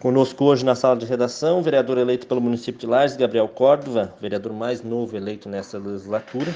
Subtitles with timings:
[0.00, 4.50] Conosco hoje na sala de redação, vereador eleito pelo município de Lages, Gabriel Córdova, vereador
[4.50, 6.54] mais novo eleito nessa legislatura,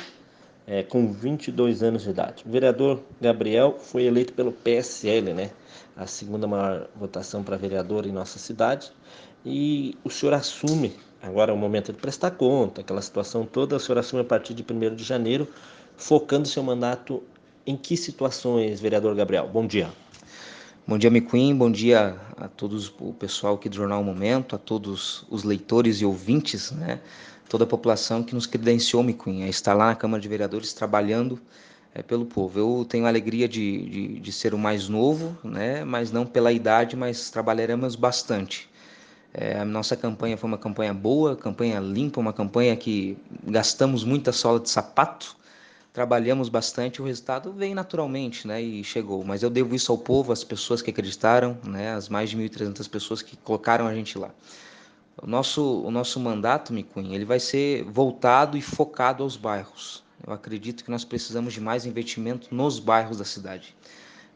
[0.67, 2.43] é, com 22 anos de idade.
[2.47, 5.51] O vereador Gabriel foi eleito pelo PSL, né?
[5.95, 8.91] A segunda maior votação para vereador em nossa cidade.
[9.45, 13.79] E o senhor assume, agora é o momento de prestar conta, aquela situação toda, o
[13.79, 15.47] senhor assume a partir de 1 de janeiro,
[15.99, 17.23] focando seu mandato
[17.67, 19.47] em que situações, vereador Gabriel?
[19.53, 19.91] Bom dia.
[20.87, 21.57] Bom dia, McQueen.
[21.57, 26.05] Bom dia a todos o pessoal aqui do Jornal Momento, a todos os leitores e
[26.05, 27.01] ouvintes, né?
[27.49, 31.41] Toda a população que nos credenciou, McQueen, a estar lá na Câmara de Vereadores trabalhando
[31.95, 32.59] é, pelo povo.
[32.61, 35.87] Eu tenho a alegria de, de, de, ser o mais novo, né?
[35.87, 38.69] Mas não pela idade, mas trabalharemos bastante.
[39.33, 44.33] É, a nossa campanha foi uma campanha boa, campanha limpa, uma campanha que gastamos muita
[44.33, 45.35] sola de sapato,
[45.95, 49.25] trabalhamos bastante, o resultado veio naturalmente, né, e chegou.
[49.25, 52.91] Mas eu devo isso ao povo, às pessoas que acreditaram, né, as mais de 1.300
[52.91, 54.31] pessoas que colocaram a gente lá.
[55.23, 60.03] O nosso, o nosso mandato, Micuim, ele vai ser voltado e focado aos bairros.
[60.27, 63.77] Eu acredito que nós precisamos de mais investimento nos bairros da cidade.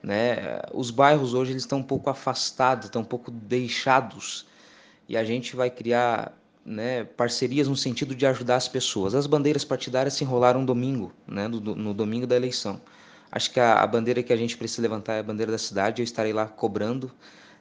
[0.00, 0.62] Né?
[0.72, 4.47] Os bairros hoje eles estão um pouco afastados, estão um pouco deixados,
[5.09, 6.33] e a gente vai criar
[6.64, 9.14] né, parcerias no sentido de ajudar as pessoas.
[9.14, 12.81] As bandeiras partidárias se enrolaram domingo, né, no, no domingo da eleição.
[13.31, 16.00] Acho que a, a, bandeira que a gente precisa levantar é a bandeira da cidade.
[16.00, 17.11] Eu estarei lá cobrando,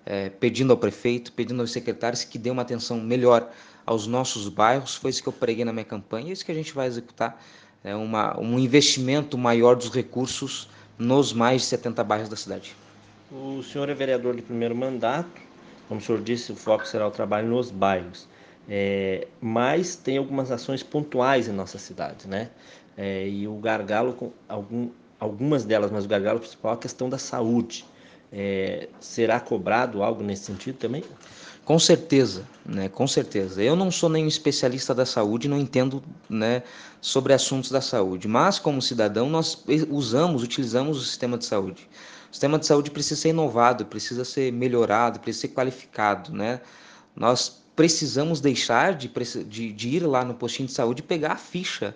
[0.06, 3.50] é, pedindo ao prefeito, pedindo aos secretários que dê uma atenção melhor
[3.86, 4.95] aos nossos bairros.
[4.95, 7.42] Foi isso que eu preguei na minha campanha, é isso que a gente vai executar.
[7.84, 12.76] É uma, um investimento maior dos recursos nos mais de 70 bairros da cidade.
[13.32, 15.30] O senhor é vereador de primeiro mandato,
[15.88, 18.28] como o senhor disse, o foco será o trabalho nos bairros.
[18.70, 22.50] É, mas tem algumas ações pontuais em nossa cidade, né?
[22.98, 27.18] É, e o gargalo, algum, algumas delas, mas o gargalo principal é a questão da
[27.18, 27.86] saúde.
[28.32, 31.04] É, será cobrado algo nesse sentido também?
[31.64, 32.90] Com certeza, né?
[32.90, 33.62] Com certeza.
[33.62, 36.64] Eu não sou nenhum especialista da saúde, não entendo, né,
[37.02, 38.28] sobre assuntos da saúde.
[38.28, 41.88] Mas como cidadão nós usamos, utilizamos o sistema de saúde.
[42.30, 46.61] O sistema de saúde precisa ser inovado, precisa ser melhorado, precisa ser qualificado, né?
[47.16, 49.08] Nós precisamos deixar de,
[49.45, 51.95] de, de ir lá no postinho de saúde e pegar a ficha.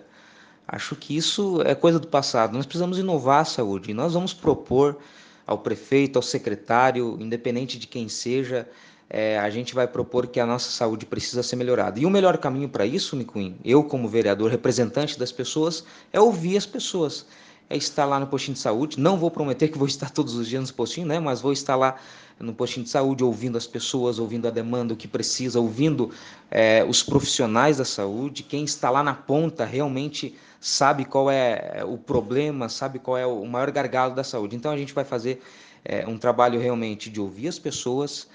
[0.66, 2.56] Acho que isso é coisa do passado.
[2.56, 3.90] Nós precisamos inovar a saúde.
[3.90, 4.96] E nós vamos propor
[5.44, 8.68] ao prefeito, ao secretário, independente de quem seja,
[9.10, 11.98] é, a gente vai propor que a nossa saúde precisa ser melhorada.
[11.98, 16.56] E o melhor caminho para isso, Nicuim, eu como vereador, representante das pessoas, é ouvir
[16.56, 17.26] as pessoas
[17.72, 19.00] é estar lá no postinho de saúde.
[19.00, 21.18] Não vou prometer que vou estar todos os dias no postinho, né?
[21.18, 21.96] Mas vou estar lá
[22.42, 26.10] no postinho de saúde, ouvindo as pessoas, ouvindo a demanda, o que precisa, ouvindo
[26.50, 28.42] é, os profissionais da saúde.
[28.42, 33.44] Quem está lá na ponta realmente sabe qual é o problema, sabe qual é o
[33.46, 34.56] maior gargalo da saúde.
[34.56, 35.40] Então a gente vai fazer
[35.84, 38.28] é, um trabalho realmente de ouvir as pessoas,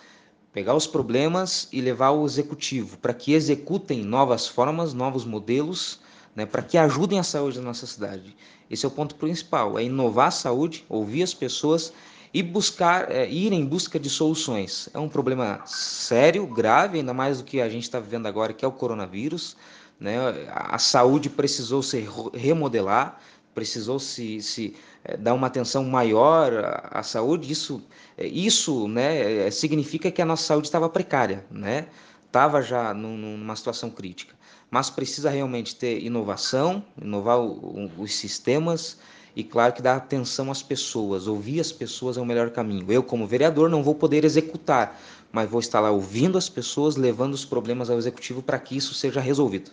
[0.53, 5.99] pegar os problemas e levar ao executivo para que executem novas formas, novos modelos
[6.37, 8.37] né, para que ajudem a saúde da nossa cidade.
[8.69, 11.91] Esse é o ponto principal, é inovar a saúde, ouvir as pessoas
[12.33, 14.89] e buscar, é, ir em busca de soluções.
[14.93, 18.63] É um problema sério, grave, ainda mais do que a gente está vivendo agora, que
[18.63, 19.55] é o coronavírus.
[19.99, 20.17] Né?
[20.53, 23.19] A saúde precisou se remodelar,
[23.55, 26.51] precisou se, se é, dar uma atenção maior
[26.91, 27.51] à, saúde.
[27.51, 27.81] Isso,
[28.17, 31.87] é, isso né, é, significa que a nossa saúde estava precária, né?
[32.25, 34.37] Estava já num, numa situação crítica
[34.69, 38.97] mas precisa realmente ter inovação, inovar o, o, os sistemas
[39.37, 41.27] e, claro, que dar atenção às pessoas.
[41.27, 42.91] Ouvir as pessoas é o melhor caminho.
[42.91, 44.99] Eu, como vereador, não vou poder executar,
[45.31, 48.95] mas vou estar lá ouvindo as pessoas, levando os problemas ao executivo para que isso
[48.95, 49.69] seja resolvido.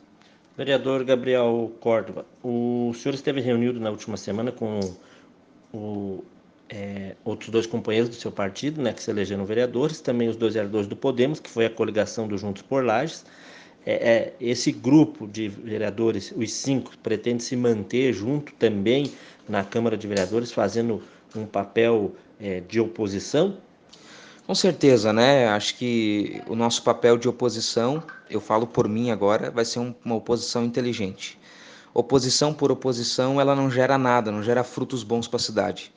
[0.55, 4.81] Vereador Gabriel Córdova, o senhor esteve reunido na última semana com
[5.73, 6.23] o,
[6.69, 10.53] é, outros dois companheiros do seu partido, né, que se elegeram vereadores, também os dois
[10.53, 13.25] vereadores do Podemos, que foi a coligação do Juntos por Lages
[13.87, 19.13] é, é, esse grupo de vereadores, os cinco, pretende se manter junto também
[19.49, 21.03] na Câmara de Vereadores, fazendo
[21.37, 23.59] um papel é, de oposição?
[24.47, 25.49] Com certeza, né?
[25.49, 29.95] Acho que o nosso papel de oposição, eu falo por mim agora, vai ser um,
[30.05, 31.39] uma oposição inteligente.
[31.95, 35.93] Oposição por oposição, ela não gera nada, não gera frutos bons para a cidade.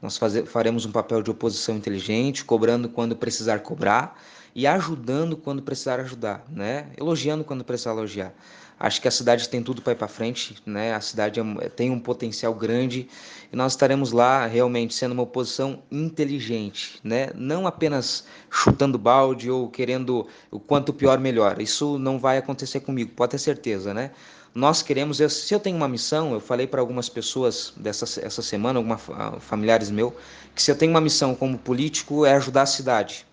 [0.00, 4.18] Nós faze, faremos um papel de oposição inteligente, cobrando quando precisar cobrar,
[4.60, 6.88] e ajudando quando precisar ajudar, né?
[6.94, 8.34] Elogiando quando precisar elogiar.
[8.78, 10.92] Acho que a cidade tem tudo para ir para frente, né?
[10.92, 13.08] A cidade é, tem um potencial grande
[13.50, 17.30] e nós estaremos lá realmente sendo uma oposição inteligente, né?
[17.34, 21.58] Não apenas chutando balde ou querendo o quanto pior melhor.
[21.58, 24.10] Isso não vai acontecer comigo, pode ter certeza, né?
[24.54, 28.78] Nós queremos, se eu tenho uma missão, eu falei para algumas pessoas dessa essa semana,
[28.78, 29.00] alguns
[29.38, 30.14] familiares meu,
[30.54, 33.24] que se eu tenho uma missão como político é ajudar a cidade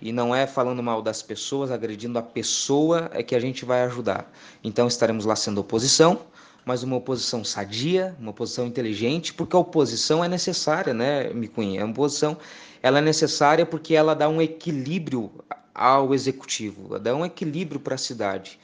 [0.00, 3.82] e não é falando mal das pessoas, agredindo a pessoa é que a gente vai
[3.82, 4.30] ajudar.
[4.62, 6.20] Então estaremos lá sendo oposição,
[6.64, 11.82] mas uma oposição sadia, uma oposição inteligente, porque a oposição é necessária, né, Micunha?
[11.82, 12.36] A oposição
[12.82, 15.30] ela é necessária porque ela dá um equilíbrio
[15.74, 18.58] ao executivo, dá um equilíbrio para a cidade.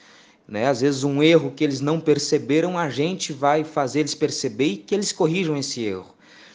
[0.47, 0.67] Né?
[0.67, 4.77] Às vezes um erro que eles não perceberam, a gente vai fazer eles perceber e
[4.77, 6.14] que eles corrijam esse erro.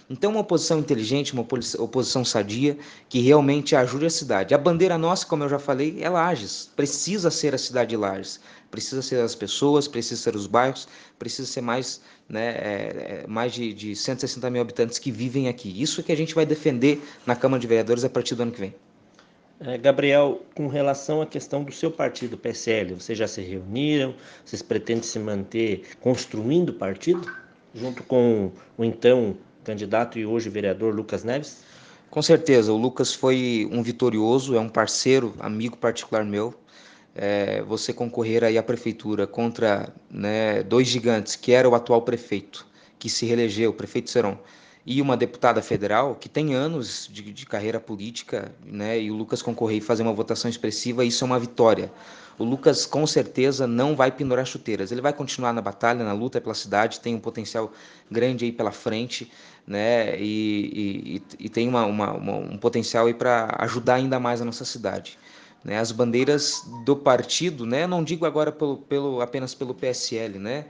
[0.10, 1.46] Então, uma oposição inteligente, uma
[1.78, 2.76] oposição sadia,
[3.08, 4.56] que realmente ajude a cidade.
[4.56, 6.72] A bandeira nossa, como eu já falei, é Lages.
[6.76, 8.40] Precisa ser a cidade de Lages.
[8.72, 10.88] Precisa ser as pessoas, precisa ser os bairros,
[11.20, 15.80] precisa ser mais, né, é, é mais de, de 160 mil habitantes que vivem aqui.
[15.80, 18.60] Isso que a gente vai defender na Câmara de Vereadores a partir do ano que
[18.60, 18.76] vem.
[19.60, 24.16] É, Gabriel, com relação à questão do seu partido, PSL, vocês já se reuniram?
[24.44, 27.30] Vocês pretendem se manter construindo o partido?
[27.76, 31.64] Junto com o então candidato e hoje vereador Lucas Neves?
[32.10, 36.54] Com certeza, o Lucas foi um vitorioso, é um parceiro, amigo particular meu.
[37.16, 42.66] É, você concorrer aí à prefeitura contra né, dois gigantes, que era o atual prefeito,
[42.98, 44.38] que se reelegeu, o prefeito Seron,
[44.86, 49.42] e uma deputada federal que tem anos de, de carreira política, né, e o Lucas
[49.42, 51.92] concorrer e fazer uma votação expressiva, isso é uma vitória.
[52.38, 56.40] O Lucas com certeza não vai pendurar chuteiras, ele vai continuar na batalha, na luta
[56.40, 57.72] pela cidade, tem um potencial
[58.10, 59.30] grande aí pela frente,
[59.68, 64.42] né, e, e, e tem uma, uma, uma, um potencial aí para ajudar ainda mais
[64.42, 65.20] a nossa cidade.
[65.64, 70.66] Né, as bandeiras do partido, né, não digo agora pelo, pelo, apenas pelo PSL, né,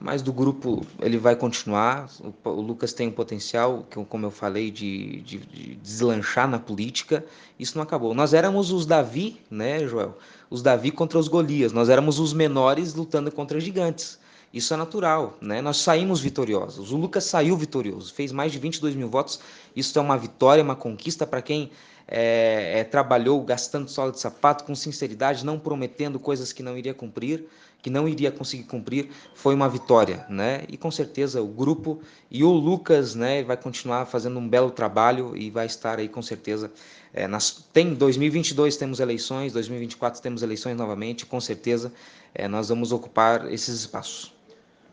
[0.00, 2.08] mas do grupo ele vai continuar.
[2.20, 6.58] O, o Lucas tem um potencial, que, como eu falei, de, de, de, deslanchar na
[6.58, 7.24] política.
[7.58, 8.14] Isso não acabou.
[8.14, 10.18] Nós éramos os Davi, né, Joel?
[10.50, 11.72] Os Davi contra os Golias.
[11.72, 14.18] Nós éramos os menores lutando contra gigantes.
[14.52, 15.62] Isso é natural, né?
[15.62, 16.92] Nós saímos vitoriosos.
[16.92, 19.40] O Lucas saiu vitorioso, fez mais de 22 mil votos.
[19.74, 21.70] Isso é uma vitória, uma conquista para quem
[22.06, 26.92] é, é, trabalhou gastando sola de sapato, com sinceridade, não prometendo coisas que não iria
[26.92, 27.46] cumprir,
[27.82, 30.62] que não iria conseguir cumprir, foi uma vitória, né?
[30.68, 32.00] E com certeza o grupo
[32.30, 36.22] e o Lucas, né, vai continuar fazendo um belo trabalho e vai estar aí com
[36.22, 36.70] certeza.
[37.12, 41.92] É, nas, tem 2022 temos eleições, 2024 temos eleições novamente, com certeza
[42.34, 44.32] é, nós vamos ocupar esses espaços.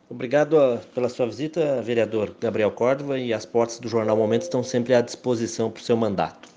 [0.10, 0.58] Obrigado
[0.96, 5.02] pela sua visita, vereador Gabriel Córdova, e as portas do Jornal Momento estão sempre à
[5.02, 6.50] disposição para o seu mandato.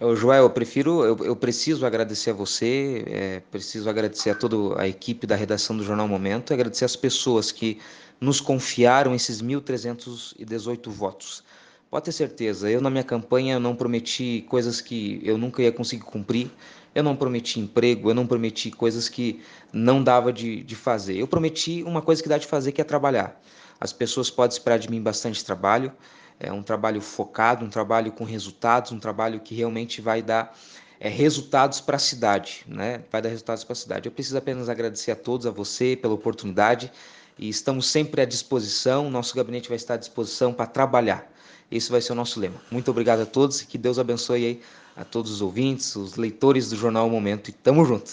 [0.00, 4.80] Eu, Joel, eu prefiro, eu, eu, preciso agradecer a você, é, preciso agradecer a toda
[4.80, 7.80] a equipe da redação do Jornal Momento, agradecer as pessoas que
[8.20, 11.42] nos confiaram esses 1.318 votos.
[11.90, 16.04] Pode ter certeza, eu na minha campanha não prometi coisas que eu nunca ia conseguir
[16.04, 16.48] cumprir,
[16.94, 19.42] eu não prometi emprego, eu não prometi coisas que
[19.72, 21.16] não dava de, de fazer.
[21.16, 23.40] Eu prometi uma coisa que dá de fazer, que é trabalhar.
[23.80, 25.92] As pessoas podem esperar de mim bastante trabalho,
[26.40, 30.56] é um trabalho focado, um trabalho com resultados, um trabalho que realmente vai dar
[31.00, 33.02] é, resultados para a cidade, né?
[33.10, 34.06] Vai dar resultados para a cidade.
[34.06, 36.92] Eu preciso apenas agradecer a todos, a você pela oportunidade
[37.38, 39.10] e estamos sempre à disposição.
[39.10, 41.30] Nosso gabinete vai estar à disposição para trabalhar.
[41.70, 42.60] Esse vai ser o nosso lema.
[42.70, 44.60] Muito obrigado a todos e que Deus abençoe aí
[44.96, 48.10] a todos os ouvintes, os leitores do Jornal Momento e tamo junto.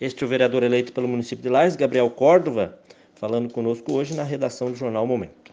[0.00, 2.78] Este é o vereador eleito pelo município de Lages, Gabriel Córdova,
[3.14, 5.45] falando conosco hoje na redação do Jornal Momento.